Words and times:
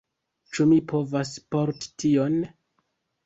Ĉu 0.55 0.65
mi 0.69 0.77
povas 0.91 1.33
porti 1.55 1.91
tion? 2.05 2.41